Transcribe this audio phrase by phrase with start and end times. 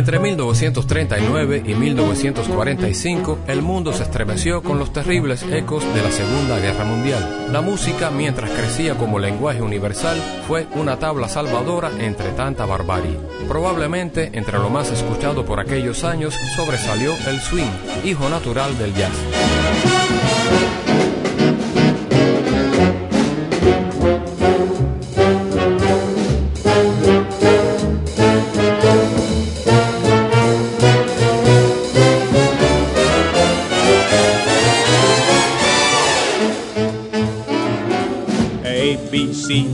[0.00, 6.58] Entre 1939 y 1945, el mundo se estremeció con los terribles ecos de la Segunda
[6.58, 7.48] Guerra Mundial.
[7.52, 10.16] La música, mientras crecía como lenguaje universal,
[10.48, 13.18] fue una tabla salvadora entre tanta barbarie.
[13.46, 17.70] Probablemente, entre lo más escuchado por aquellos años, sobresalió el swing,
[18.02, 19.99] hijo natural del jazz.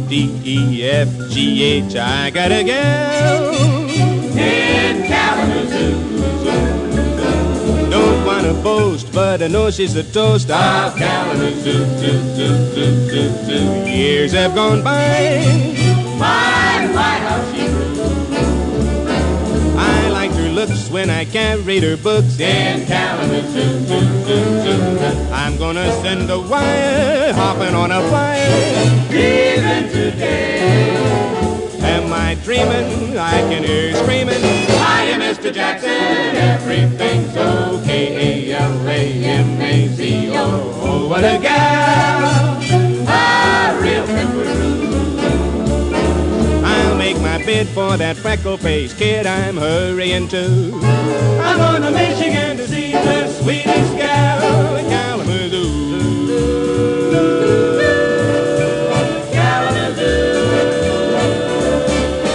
[0.09, 3.53] D, E, F, G, H, I got a gal
[4.39, 5.97] in Kalamazoo.
[7.91, 11.85] Don't wanna boast, but I know she's the toast of Kalamazoo.
[11.99, 13.91] Zoo, zoo, zoo, zoo, zoo.
[13.91, 15.43] Years have gone by.
[16.19, 16.46] My,
[20.69, 23.87] Looks when I can't read her books in Kalamazoo.
[23.87, 25.33] Zoo, zoo, zoo.
[25.33, 28.51] I'm gonna send a wire hopping on a flyer.
[29.11, 30.91] Even today.
[31.83, 33.17] Am I dreaming?
[33.17, 34.41] I can hear screaming.
[34.41, 35.53] Hi, Mr.
[35.55, 35.91] Jackson.
[35.91, 38.53] Everything's okay.
[38.53, 40.35] A-L-A-M-A-Z-O.
[40.83, 42.57] Oh, what a gal.
[43.09, 44.05] A real
[47.07, 50.73] make my bid for that freckle-faced kid I'm hurrying to.
[51.41, 55.87] I'm going to Michigan to see the sweetest gal in Kalamazoo.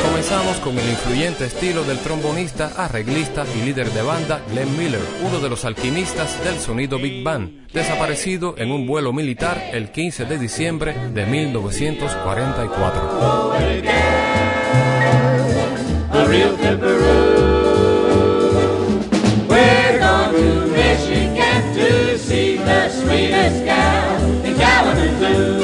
[0.06, 5.42] Comenzamos con el influyente estilo del trombonista, arreglista y líder de banda Glenn Miller, uno
[5.42, 10.38] de los alquimistas del sonido Big Band, desaparecido en un vuelo militar el 15 de
[10.38, 14.11] diciembre de 1944.
[16.32, 18.22] Real pepperoo.
[19.50, 25.60] We're going to Michigan to see the sweetest gal in Kalamazoo.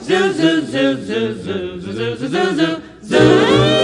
[0.00, 3.83] Zoo, zoo, zoo, zoo, zoo, zoo, zoo, zoo, zoo, zoo, zoo.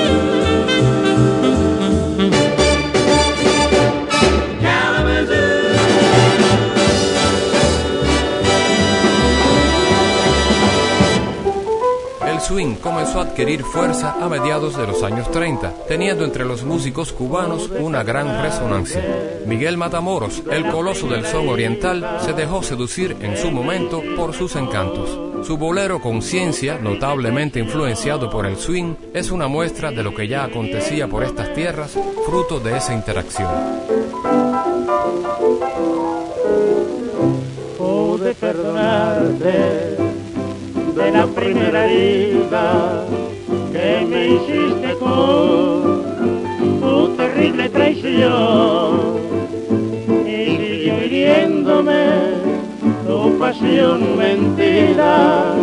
[12.50, 17.12] Swing comenzó a adquirir fuerza a mediados de los años 30, teniendo entre los músicos
[17.12, 19.04] cubanos una gran resonancia.
[19.46, 24.56] Miguel Matamoros, el coloso del son oriental, se dejó seducir en su momento por sus
[24.56, 25.46] encantos.
[25.46, 30.42] Su bolero Conciencia, notablemente influenciado por el swing, es una muestra de lo que ya
[30.42, 31.96] acontecía por estas tierras,
[32.26, 33.48] fruto de esa interacción.
[38.20, 39.99] pude perdonarte
[40.94, 43.04] de la primera herida
[43.72, 46.02] que me hiciste con
[46.80, 49.20] tu terrible traición.
[50.26, 52.06] Y siguió hiriéndome
[53.06, 55.54] tu pasión mentira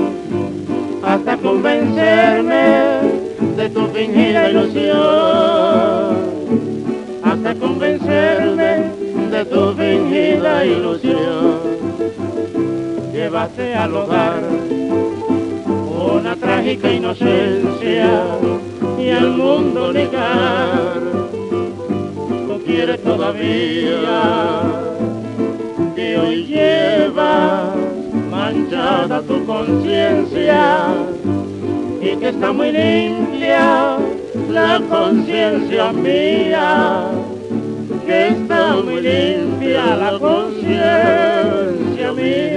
[1.03, 2.65] hasta convencerme
[3.57, 4.97] de tu fingida ilusión.
[7.23, 8.91] Hasta convencerme
[9.31, 11.77] de tu fingida ilusión.
[13.13, 14.66] Llevaste al hogar
[16.57, 18.09] trágica inocencia
[18.99, 20.99] y al mundo negar.
[22.47, 24.63] Tú quieres todavía
[25.95, 27.75] que hoy llevas
[28.31, 30.87] manchada tu conciencia
[32.01, 33.97] y que está muy limpia
[34.49, 37.11] la conciencia mía,
[38.07, 42.56] que está muy limpia la conciencia mía.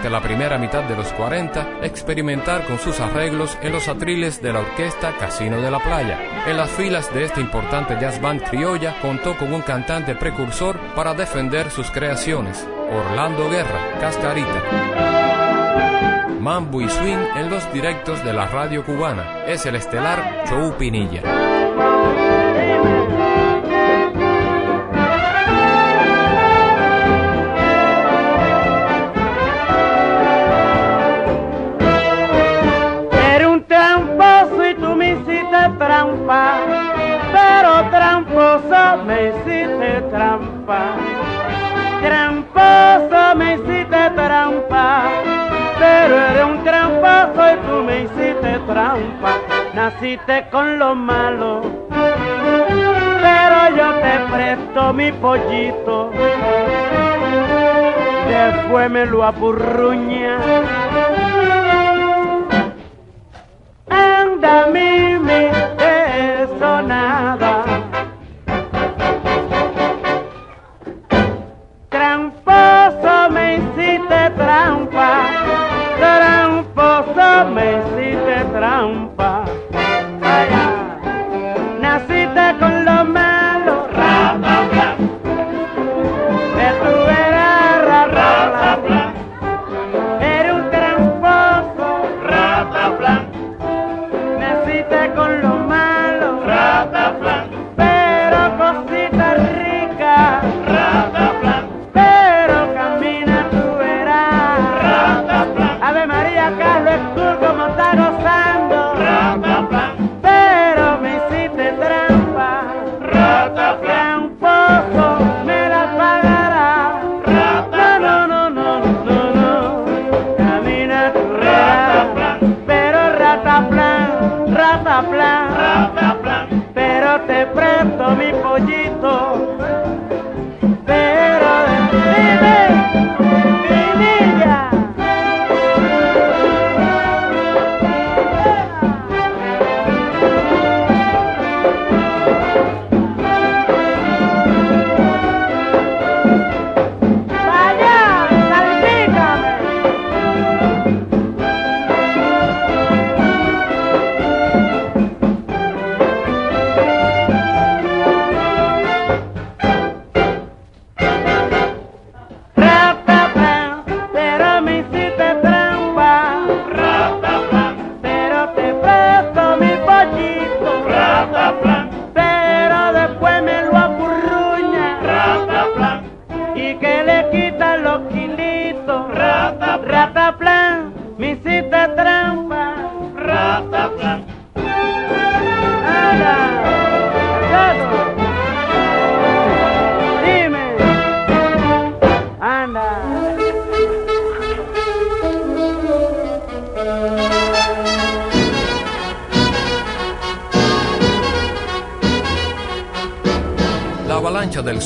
[0.00, 4.50] Durante la primera mitad de los 40, experimentar con sus arreglos en los atriles de
[4.50, 6.46] la orquesta Casino de la Playa.
[6.46, 11.12] En las filas de esta importante jazz band criolla contó con un cantante precursor para
[11.12, 14.62] defender sus creaciones, Orlando Guerra, Cascarita.
[16.40, 19.44] Mambo y swing en los directos de la radio cubana.
[19.46, 21.49] Es el estelar Chou Pinilla.
[49.80, 51.62] Naciste con lo malo,
[53.24, 56.10] pero yo te presto mi pollito.
[58.28, 60.36] Después me lo apurruña.
[63.88, 65.48] Anda Mimi,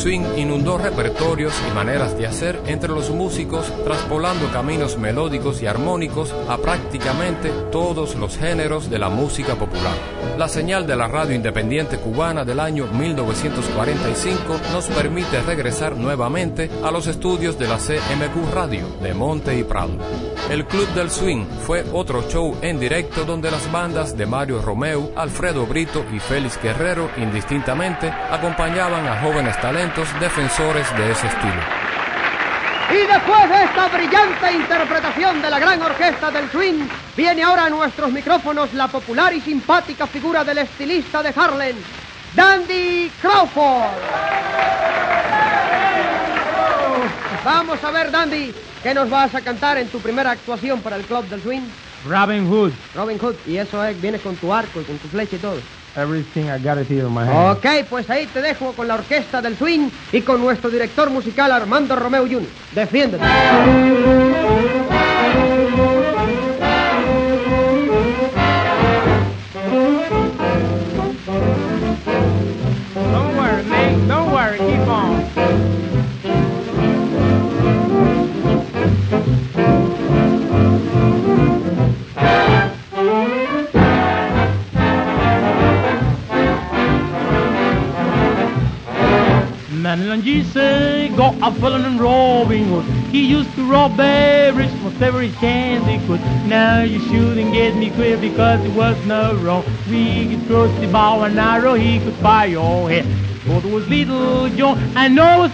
[0.05, 6.31] swing inundó repertorios y maneras de hacer entre los músicos, traspolando caminos melódicos y armónicos
[6.47, 9.95] a prácticamente todos los géneros de la música popular.
[10.37, 16.91] La señal de la radio independiente cubana del año 1945 nos permite regresar nuevamente a
[16.91, 19.97] los estudios de la CMQ Radio de Monte y Prado.
[20.55, 25.11] El Club del Swing fue otro show en directo donde las bandas de Mario Romeo,
[25.17, 31.61] Alfredo Brito y Félix Guerrero indistintamente acompañaban a jóvenes talentos defensores de ese estilo.
[32.89, 37.71] Y después de esta brillante interpretación de la gran orquesta del swing, viene ahora a
[37.71, 41.77] nuestros micrófonos la popular y simpática figura del estilista de Harlem,
[42.33, 43.91] Dandy Crawford.
[47.45, 51.03] Vamos a ver, Dandy, ¿qué nos vas a cantar en tu primera actuación para el
[51.05, 51.63] Club del Swing?
[52.07, 52.71] Robin Hood.
[52.95, 55.57] Robin Hood, y eso es, viene con tu arco y con tu flecha y todo.
[55.97, 57.57] Everything I got it here in my hand.
[57.57, 61.51] Ok, pues ahí te dejo con la orquesta del swing y con nuestro director musical
[61.51, 62.43] Armando Romeo Jr.
[62.73, 63.25] Defiéndete.
[91.45, 92.87] A felon and robbing Hood.
[93.13, 96.21] He used to rob every most every chance he could.
[96.49, 99.63] Now you shouldn't get me quit because it was no wrong.
[99.91, 103.05] We could cross the bow and arrow, he could fire your head.
[103.47, 105.53] Both was Little John and no was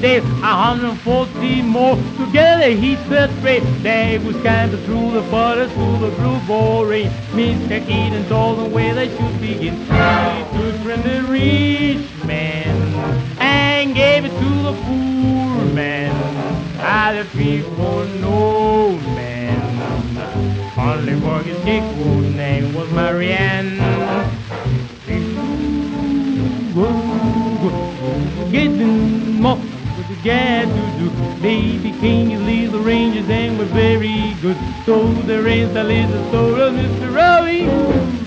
[0.00, 0.24] Dave.
[0.24, 3.62] A hundred and forty more together he sped straight.
[3.84, 7.10] Dave was kind of through the butter, through the blue boring.
[7.30, 7.80] Mr.
[7.88, 9.76] Eden told them where they should begin.
[9.82, 12.11] He took from the rich
[17.12, 19.60] the people no man.
[20.78, 23.76] Only Borg's dick whose name was Marianne.
[28.50, 29.56] Getting more
[29.96, 31.10] with the gad to do.
[31.42, 34.56] They became lead the rangers and were very good.
[34.86, 37.12] So they raised a little soul of Mr.
[37.12, 38.21] Rowie.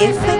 [0.00, 0.39] Acústica FM.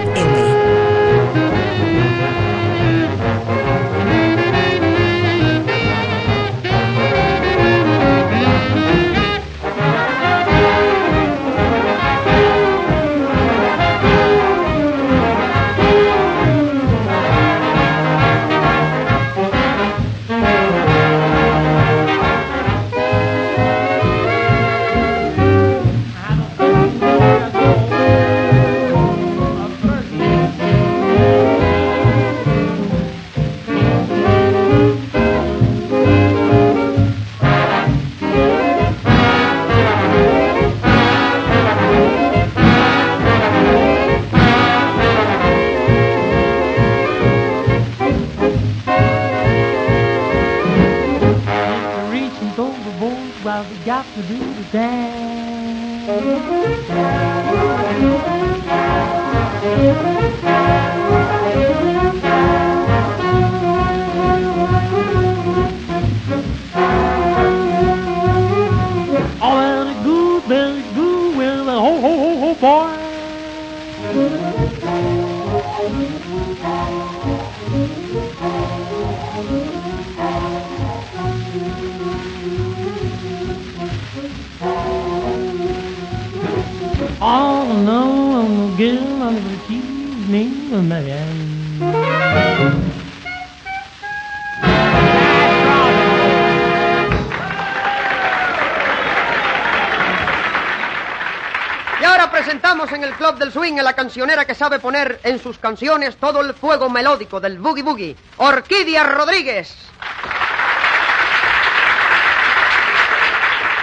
[103.71, 107.57] Swing a la cancionera que sabe poner en sus canciones todo el fuego melódico del
[107.57, 109.73] boogie boogie, Orquídea Rodríguez.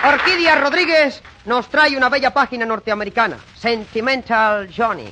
[0.04, 5.10] Orquídea Rodríguez nos trae una bella página norteamericana, Sentimental Johnny.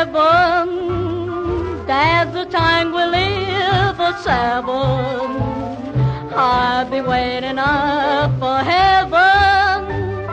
[0.00, 1.84] heaven.
[1.86, 5.28] that's the time we live for seven.
[6.32, 10.26] I'll be waiting up for heaven,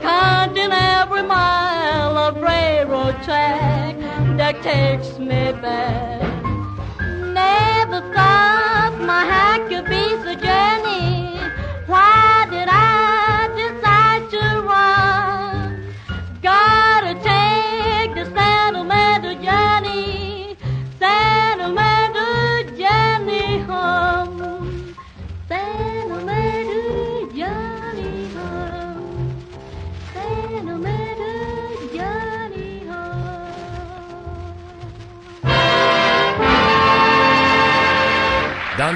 [0.00, 3.98] counting every mile of railroad track
[4.38, 6.19] that takes me back.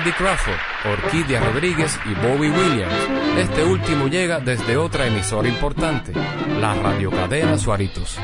[0.05, 2.93] Randy Crawford, Orquídea Rodríguez y Bobby Williams.
[3.39, 6.13] Este último llega desde otra emisora importante,
[6.61, 8.19] la radiocadena Suaritos.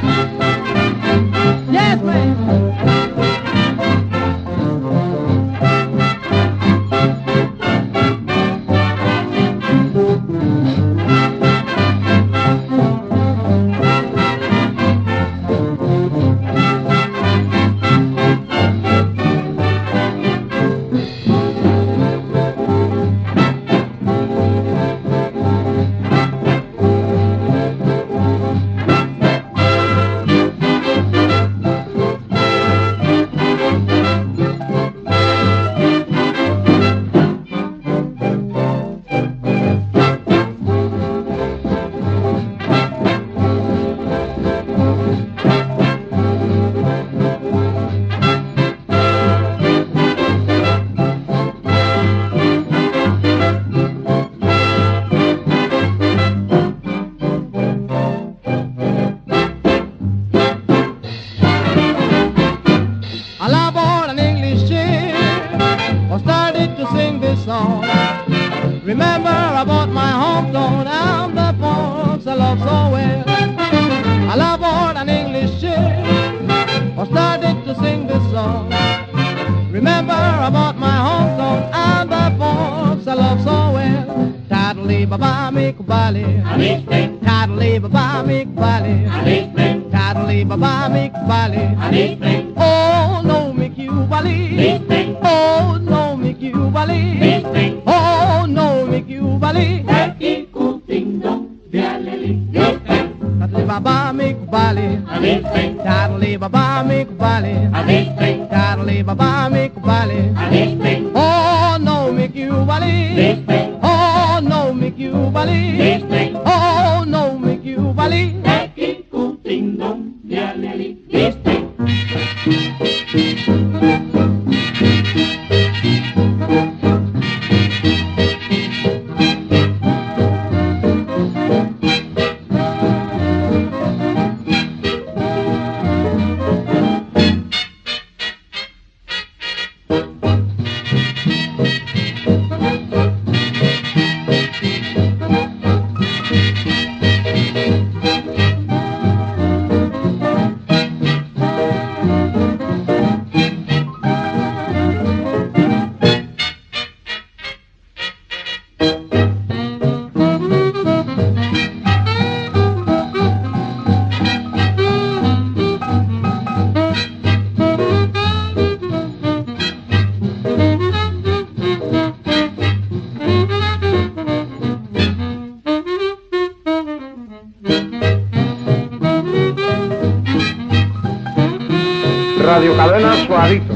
[182.76, 183.69] Cadena Suavito.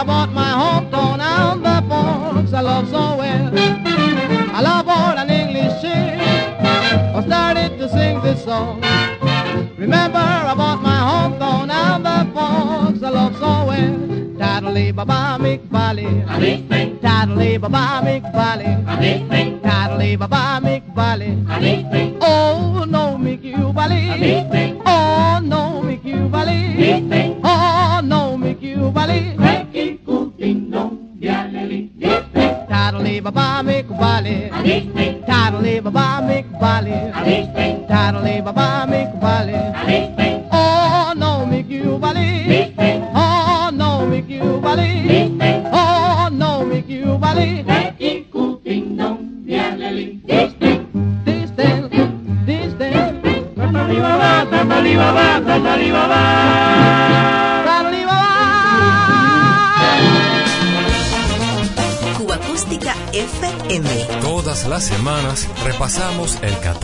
[0.00, 0.39] I bought my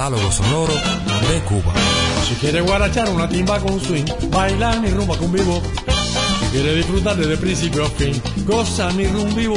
[0.07, 1.73] catálogo sonoro de Cuba.
[2.29, 5.61] Si quiere guarachar una timba con swing, bailar mi rumba con vivo.
[6.41, 9.57] Si quiere disfrutar desde principio a fin, goza mi rum vivo.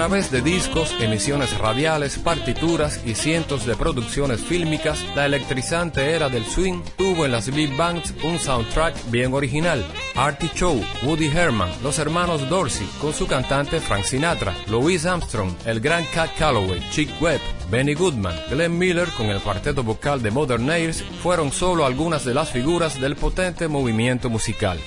[0.00, 6.46] Través de discos, emisiones radiales, partituras y cientos de producciones fílmicas, la electrizante era del
[6.46, 9.84] swing tuvo en las big bands un soundtrack bien original.
[10.16, 15.80] Artie Chow, Woody Herman, los hermanos Dorsey con su cantante Frank Sinatra, Louis Armstrong, el
[15.80, 20.70] gran Cat Calloway, Chick Webb, Benny Goodman, Glenn Miller con el cuarteto vocal de Modern
[20.70, 24.80] Airs fueron solo algunas de las figuras del potente movimiento musical.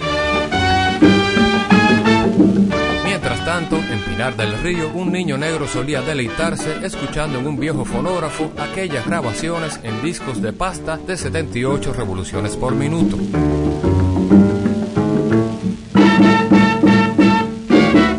[3.46, 8.54] Tanto, en Pinar del Río, un niño negro solía deleitarse escuchando en un viejo fonógrafo
[8.58, 13.18] aquellas grabaciones en discos de pasta de 78 revoluciones por minuto.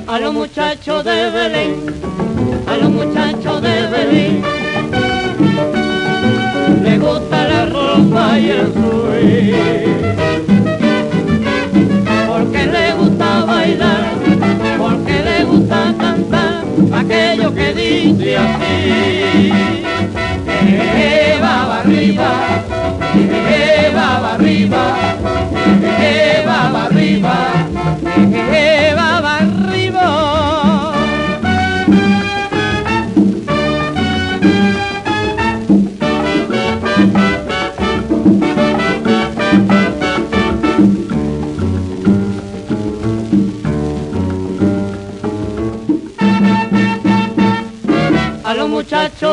[0.07, 1.77] A los muchachos de Belén,
[2.67, 4.54] a los muchachos de Belén,
[17.53, 19.53] que dice así.
[20.67, 22.31] Eh, va arriba,
[23.15, 24.97] eh, va arriba,
[26.01, 27.37] eh, va arriba,
[28.17, 29.34] va va arriba.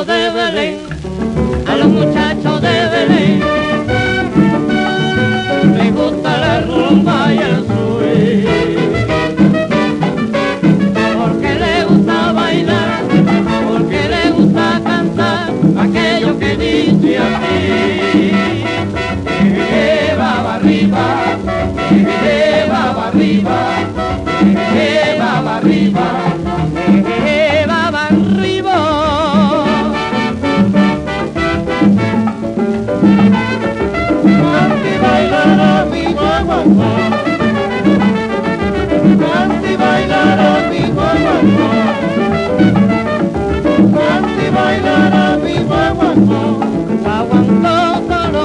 [0.05, 0.77] De Belén,
[1.67, 3.60] a los muchachos de Belén,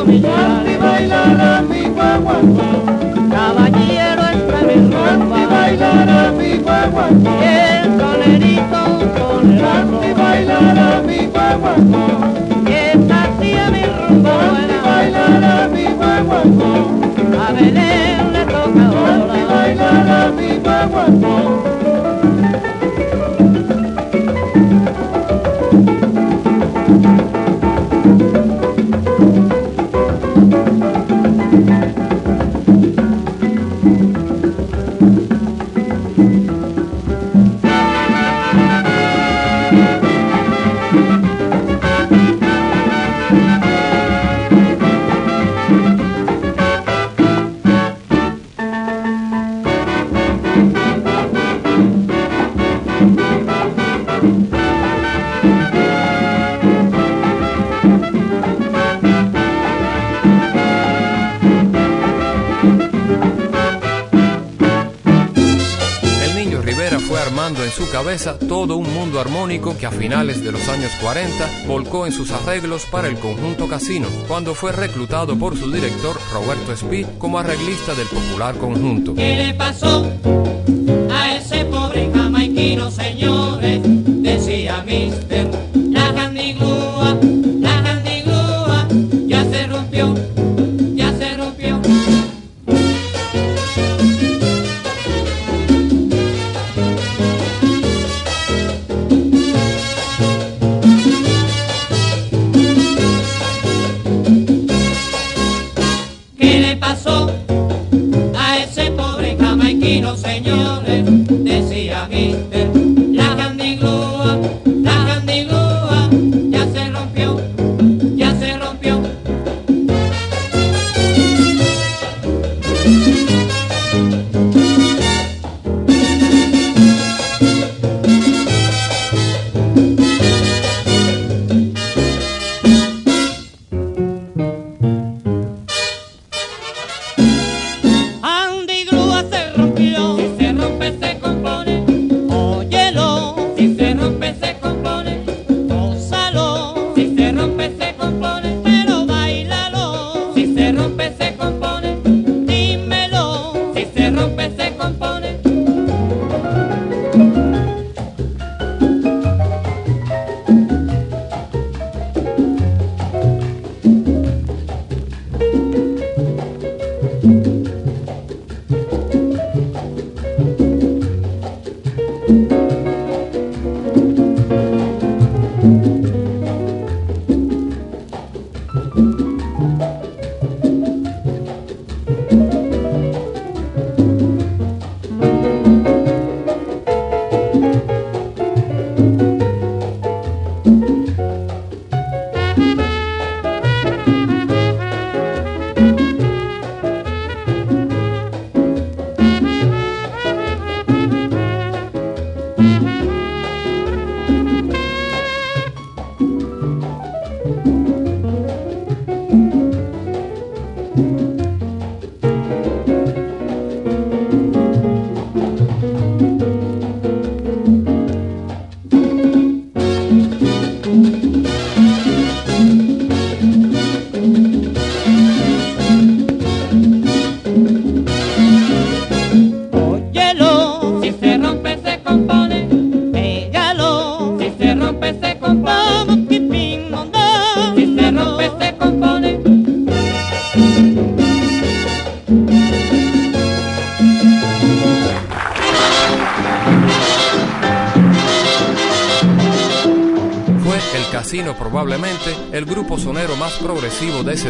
[0.07, 2.85] Cante y bailará mi guaguancó.
[3.29, 7.31] caballero entre mis Cante y bailará mi guaguancó.
[7.31, 12.05] y el sonerito, un sonero, Cante y bailará mi guaguancó.
[12.67, 16.71] y esta tía mi Cante y bailará mi guaguancó.
[17.43, 19.55] a Belén le toca Cante y ahora.
[19.55, 21.86] bailará mi guaguancó.
[68.25, 72.87] Todo un mundo armónico que a finales de los años 40 volcó en sus arreglos
[72.87, 78.07] para el conjunto Casino, cuando fue reclutado por su director Roberto Speed como arreglista del
[78.07, 79.15] popular conjunto.
[79.15, 80.07] ¿Qué le pasó
[81.13, 83.81] a ese pobre jamaiquino, señores?
[83.85, 85.51] Decía Mister,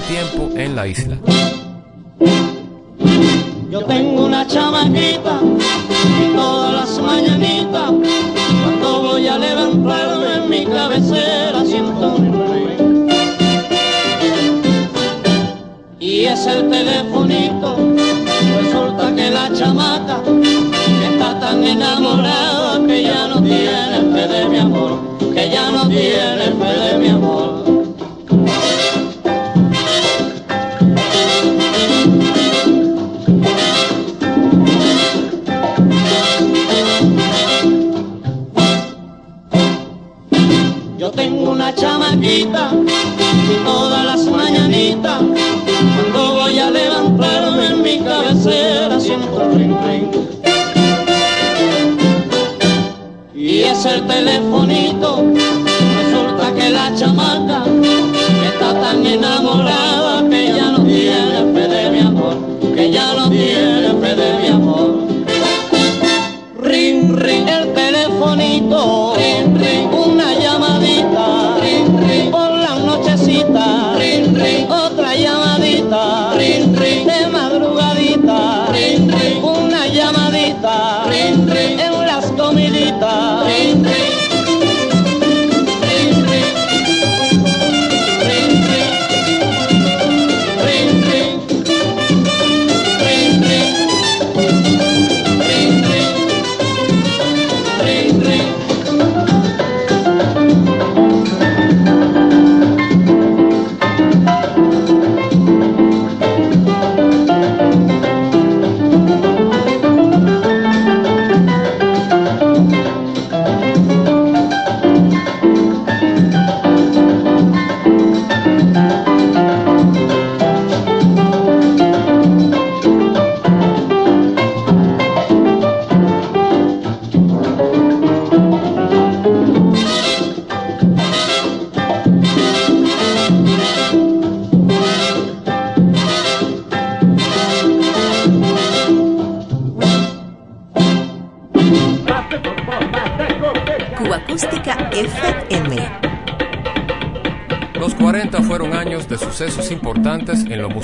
[0.01, 1.36] tiempo en la isla.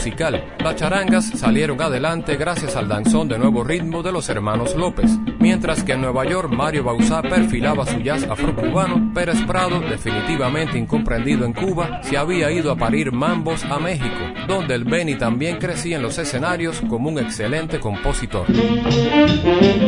[0.04, 5.84] Las charangas salieron adelante gracias al danzón de nuevo ritmo de los hermanos López, mientras
[5.84, 11.52] que en Nueva York Mario Bauzá perfilaba su jazz afrocubano, Pérez Prado, definitivamente incomprendido en
[11.52, 16.02] Cuba, se había ido a parir mambos a México, donde el Benny también crecía en
[16.02, 18.46] los escenarios como un excelente compositor.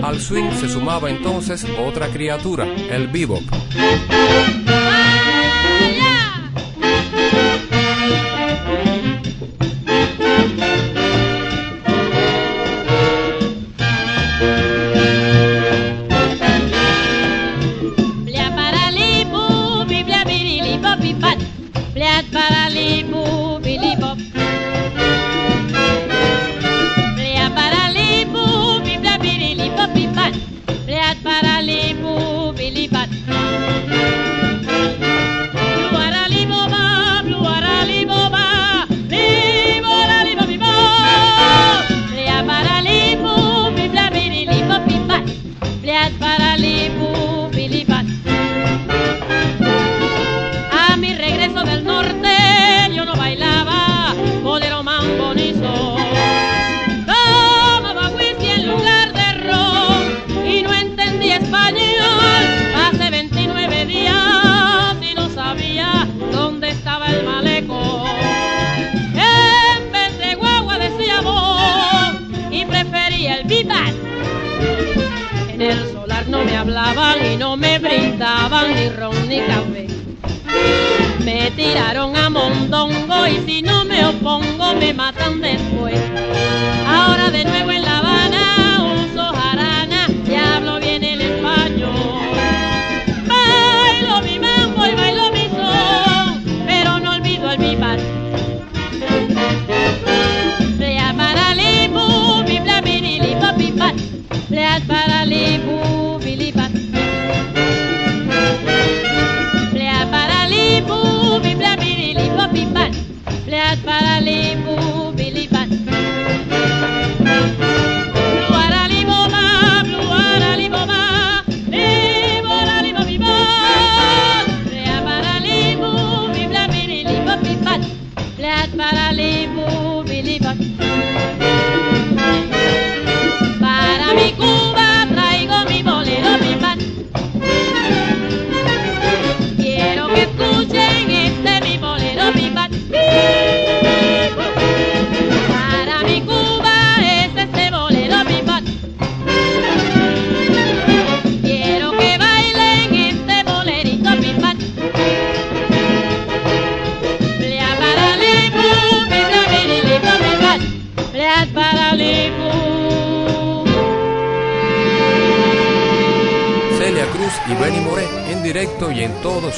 [0.00, 3.42] Al swing se sumaba entonces otra criatura, el bebop.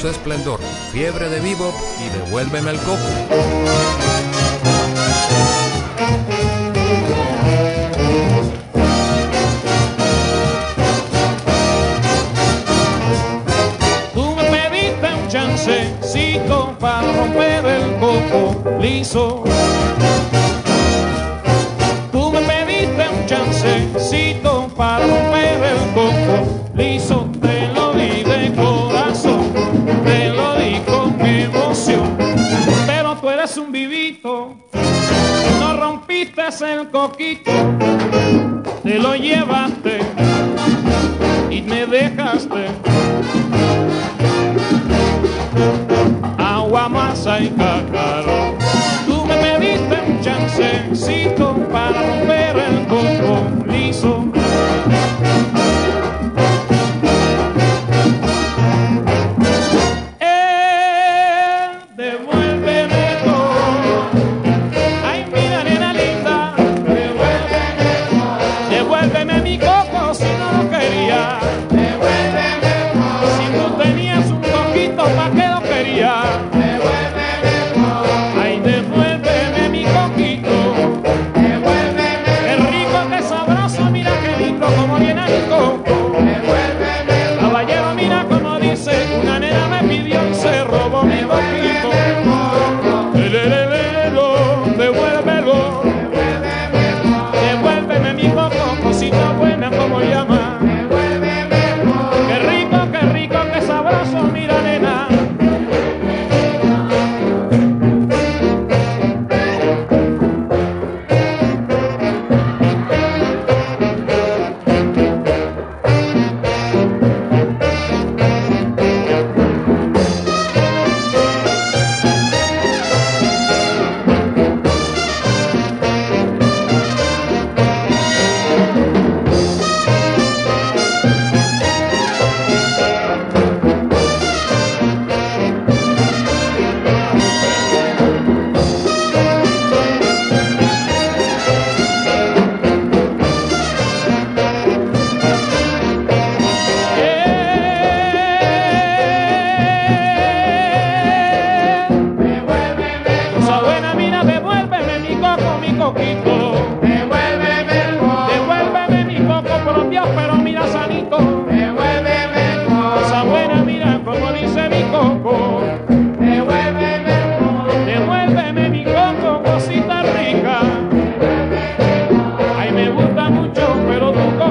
[0.05, 0.59] Esplendor.
[0.91, 3.76] Fiebre de bebop y devuélveme el coco.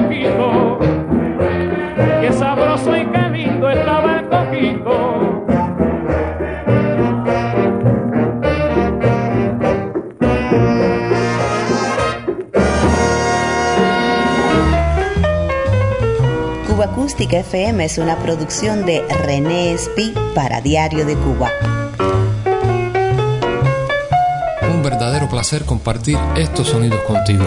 [0.07, 0.79] Coquito.
[2.21, 5.45] Qué sabroso y qué lindo estaba el coquito.
[16.67, 21.51] Cuba Acústica FM es una producción de René Espi para Diario de Cuba.
[24.73, 27.43] Un verdadero placer compartir estos sonidos contigo.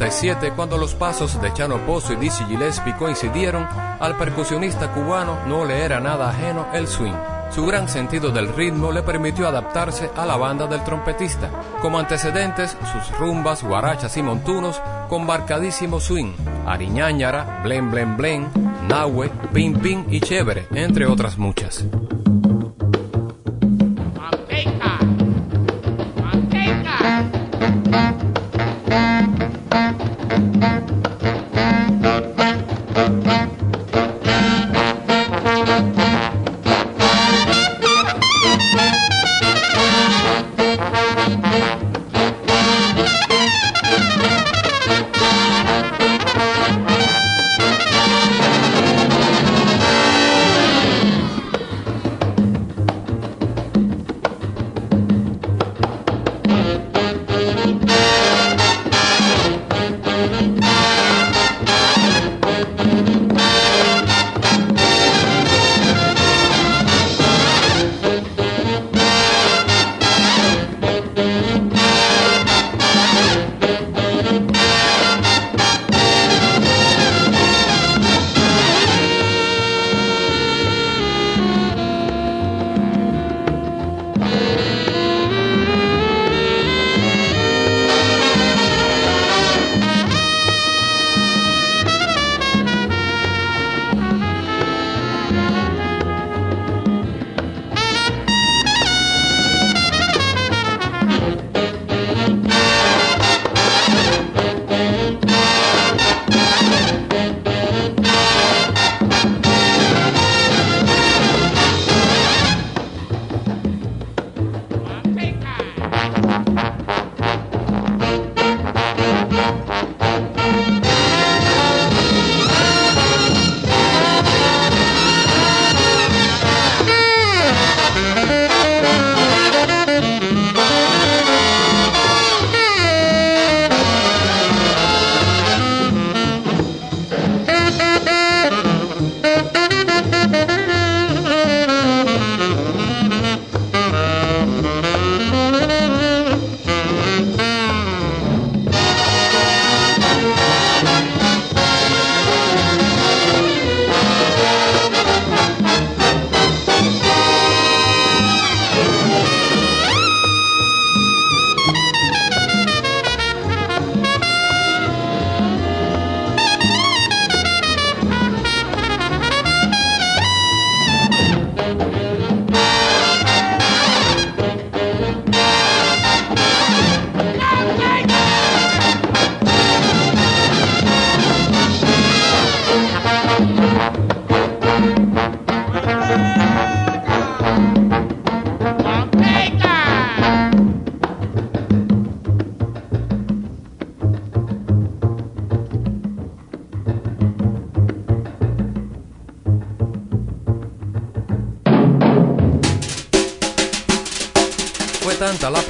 [0.00, 3.66] 1947, cuando los pasos de Chano Pozo y Dizzy Gillespie coincidieron,
[4.00, 7.12] al percusionista cubano no le era nada ajeno el swing.
[7.50, 11.50] Su gran sentido del ritmo le permitió adaptarse a la banda del trompetista.
[11.82, 14.80] Como antecedentes, sus rumbas, guarachas y montunos
[15.10, 16.32] con marcadísimo swing,
[16.66, 18.48] ariñáñara, blen blen blen,
[18.88, 21.59] nahue, pin pin y chévere, entre otras muchas.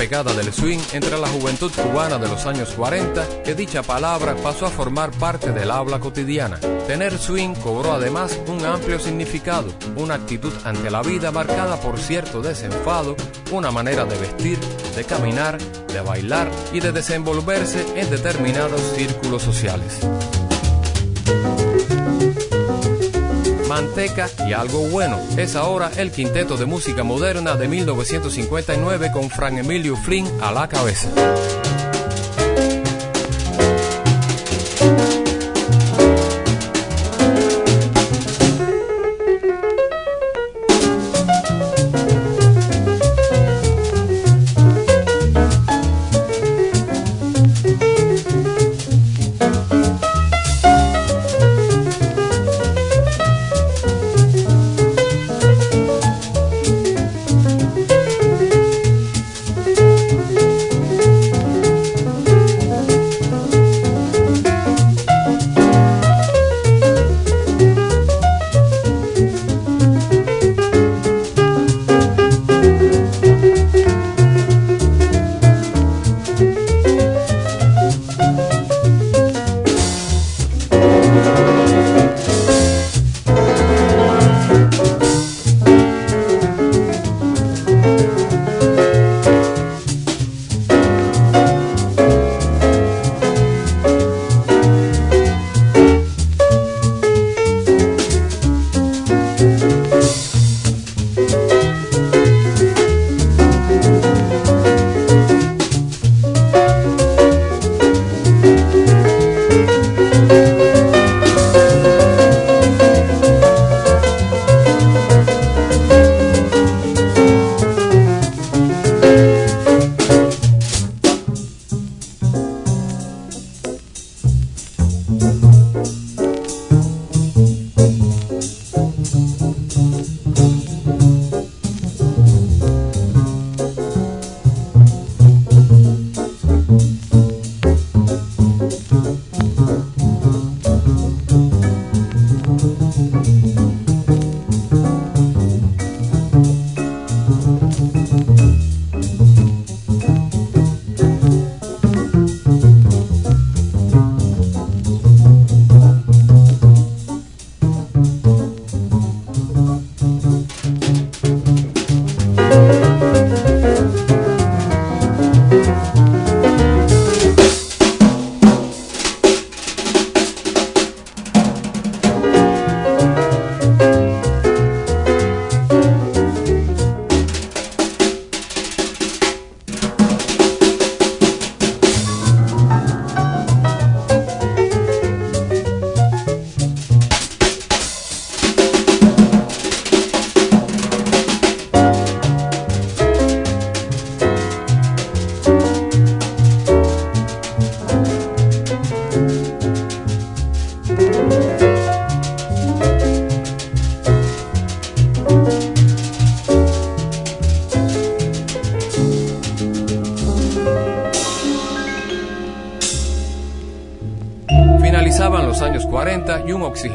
[0.00, 4.64] Pegada del swing entre la juventud cubana de los años 40 que dicha palabra pasó
[4.64, 6.58] a formar parte del habla cotidiana.
[6.86, 12.40] Tener swing cobró además un amplio significado, una actitud ante la vida marcada por cierto
[12.40, 13.14] desenfado,
[13.52, 14.58] una manera de vestir,
[14.96, 20.00] de caminar, de bailar y de desenvolverse en determinados círculos sociales.
[24.46, 25.18] Y algo bueno.
[25.38, 30.68] Es ahora el quinteto de música moderna de 1959 con Frank Emilio Flynn a la
[30.68, 31.08] cabeza.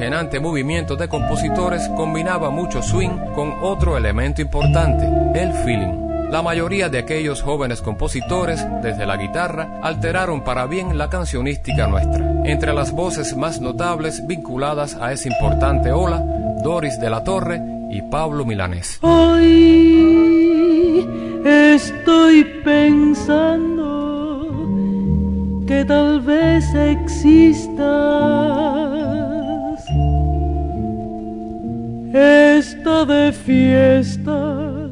[0.06, 5.04] Oxigenante movimiento de compositores combinaba mucho swing con otro elemento importante,
[5.34, 6.30] el feeling.
[6.30, 12.44] La mayoría de aquellos jóvenes compositores, desde la guitarra, alteraron para bien la cancionística nuestra.
[12.44, 16.24] Entre las voces más notables vinculadas a esa importante ola,
[16.64, 19.00] Doris de la Torre y Pablo Milanés.
[19.02, 20.30] Hoy
[21.46, 23.56] estoy pensando
[25.66, 28.55] que tal vez existas.
[33.06, 34.90] De fiesta,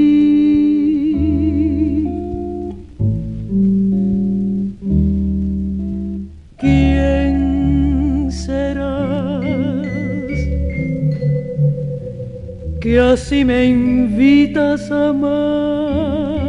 [12.88, 16.40] Que así me invitas a amar?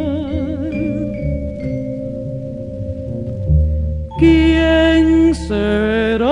[4.20, 6.28] ¿Quién serás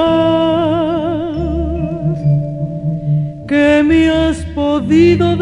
[3.49, 5.37] que me has podido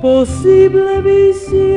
[0.00, 1.76] posible visión.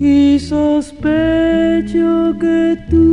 [0.00, 2.06] Y sospecho
[2.40, 3.11] que tú,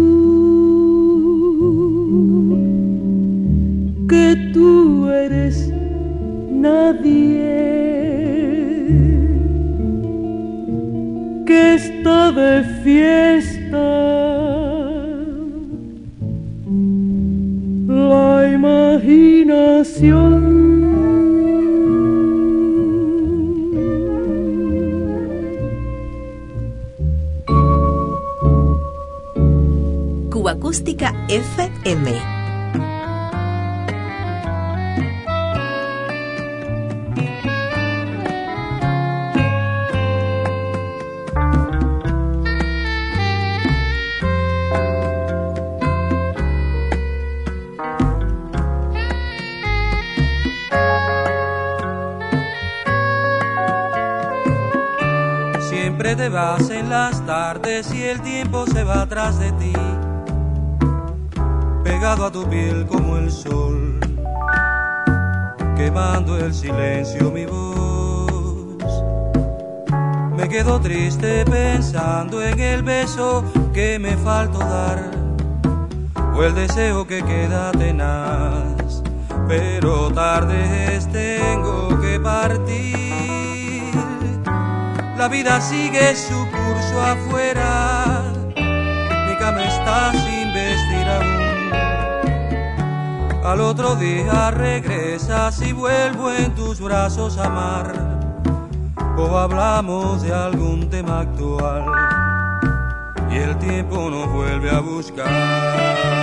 [76.50, 79.04] el deseo que queda tenaz,
[79.48, 83.94] pero tarde tengo que partir
[85.16, 88.24] la vida sigue su curso afuera,
[88.56, 91.74] mi cama está sin vestir aún.
[93.44, 97.94] Al otro día regresas y vuelvo en tus brazos a amar,
[99.18, 102.09] o hablamos de algún tema actual
[103.32, 106.20] y el tiempo nos vuelve a buscar.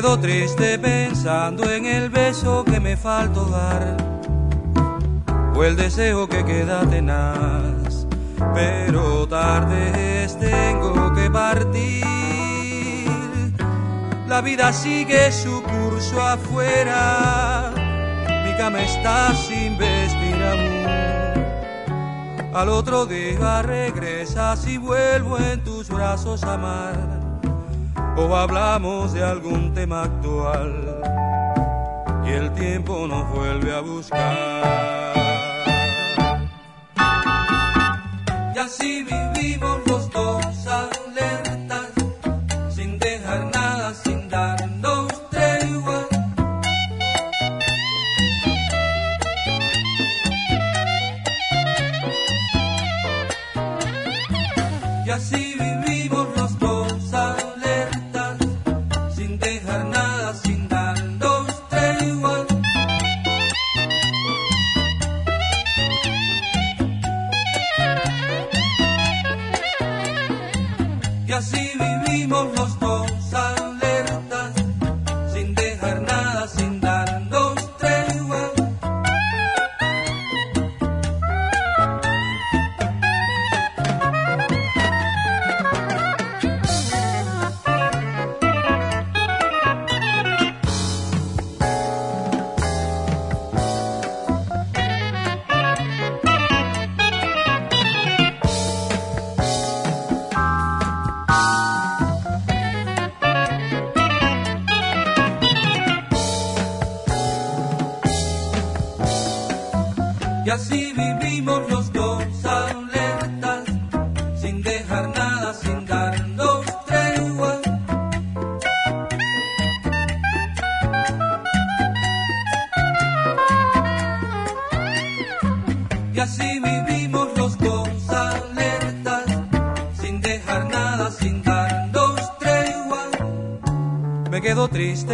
[0.00, 4.19] quedo triste pensando en el beso que me faltó dar
[5.64, 8.06] el deseo que queda tenaz.
[8.54, 12.04] Pero tarde tengo que partir.
[14.26, 17.72] La vida sigue su curso afuera.
[18.44, 20.80] Mi cama está sin vestir aún.
[22.54, 27.20] Al otro día regresas y vuelvo en tus brazos a amar
[28.16, 31.00] o hablamos de algún tema actual
[32.24, 34.99] y el tiempo nos vuelve a buscar.
[38.78, 39.29] Y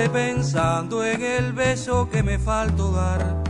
[0.04, 3.42] pensando en el beso que me faltó dar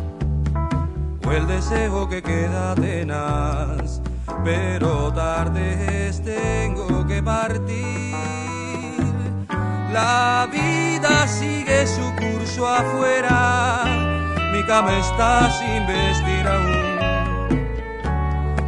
[1.27, 4.01] o el deseo que queda tenaz,
[4.45, 8.15] pero tarde tengo que partir.
[9.93, 13.85] La vida sigue su curso afuera,
[14.53, 16.87] mi cama está sin vestir aún.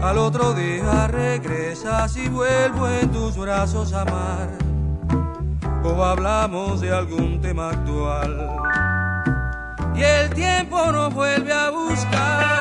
[0.03, 4.49] Al otro día regresas y vuelvo en tus brazos a amar.
[5.85, 8.51] O hablamos de algún actual.
[9.95, 12.58] Y el tiempo nos vuelve a buscar.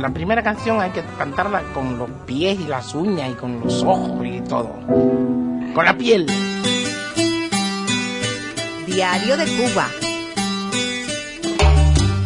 [0.00, 3.82] La primera canción hay que cantarla con los pies y las uñas y con los
[3.82, 4.70] ojos y todo.
[5.74, 6.26] Con la piel.
[8.86, 9.88] Diario de Cuba.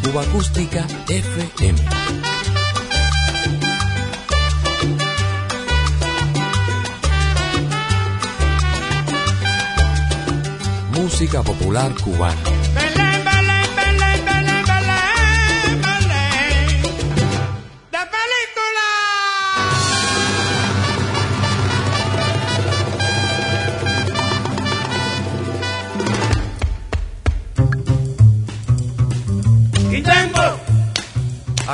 [0.05, 1.81] Cuba Acústica FM.
[10.93, 12.64] Música popular cubana.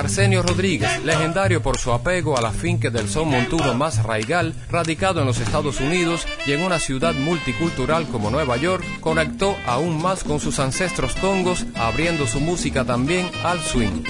[0.01, 5.21] Arsenio Rodríguez, legendario por su apego a la finca del son montuno más raigal, radicado
[5.21, 10.25] en los Estados Unidos y en una ciudad multicultural como Nueva York, conectó aún más
[10.25, 14.03] con sus ancestros congos, abriendo su música también al swing.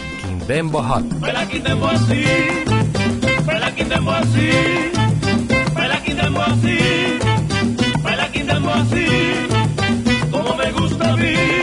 [8.72, 9.06] Así,
[10.30, 11.59] como me gusta.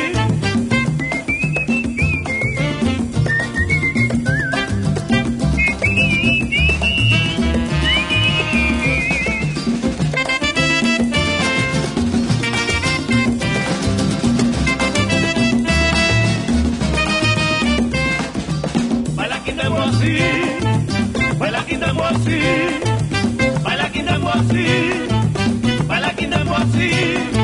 [24.30, 24.66] así,
[25.88, 26.14] para la
[26.56, 27.37] así.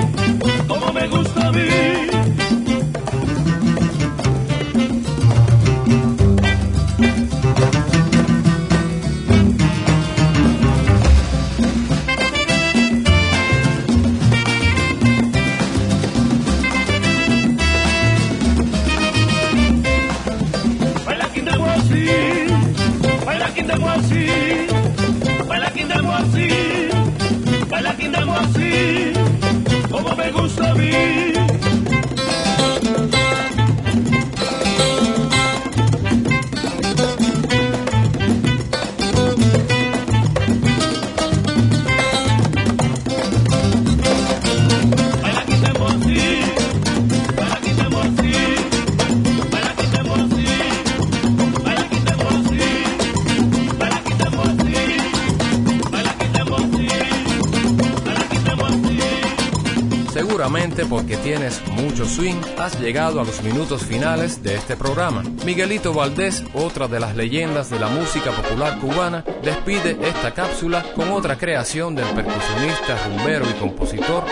[62.83, 65.23] Llegado a los minutos finales de este programa.
[65.45, 71.09] Miguelito Valdés, otra de las leyendas de la música popular cubana, despide esta cápsula con
[71.11, 74.25] otra creación del percusionista, rumbero y compositor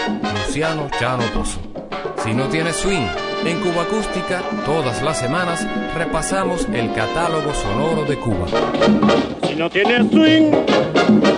[0.45, 1.61] Luciano Chano Pozo.
[2.25, 3.07] Si no tienes swing,
[3.45, 5.65] en Cuba Acústica, todas las semanas
[5.97, 8.47] repasamos el catálogo sonoro de Cuba.
[9.47, 10.51] Si no tienes swing,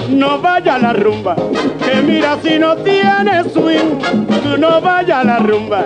[0.10, 1.36] no vaya a la rumba.
[1.36, 4.00] Que mira, si no tienes swing,
[4.58, 5.86] no vaya a la rumba.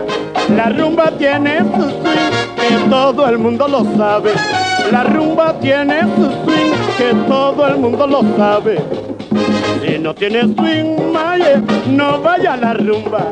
[0.57, 4.31] La rumba tiene su swing, que todo el mundo lo sabe.
[4.91, 8.79] La rumba tiene su swing, que todo el mundo lo sabe.
[9.85, 13.27] Si no tienes swing, maye, no vaya a la rumba.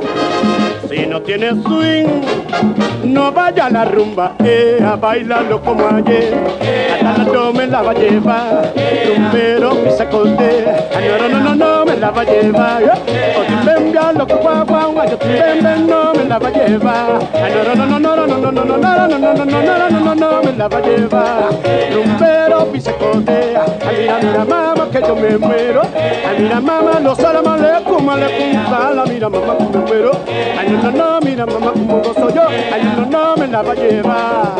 [0.88, 2.05] Si no tienes swing,
[3.05, 6.32] no vaya a la rumba, eh, a bailarlo como ayer.
[7.03, 8.71] Hasta la no me la va a llevar,
[9.84, 10.07] pisa
[11.96, 12.84] me la va a llevar.
[12.84, 16.48] O si bembia lo que guau guau, ay, yo si bembe, no me la va
[16.48, 17.20] a llevar.
[17.76, 20.00] No, no, no, no, no, no, no, no, no, no, no, no, no, no, no,
[20.00, 21.50] no, no, me la va a llevar.
[21.93, 23.56] Rumbero pisa cote.
[23.88, 25.82] Ay, mira, mira, mamá, que yo me muero.
[25.96, 29.10] Ay, mira, mamá, los salam aleikum, aleikum salam.
[29.10, 30.12] Mira, mamá, que me muero.
[30.60, 32.48] Ay, no, no, no, mira, mamá, como gozo yo.
[32.48, 34.56] Ay, no, no, me la va a llevar.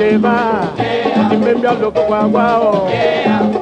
[0.00, 3.59] No, me la va a llevar.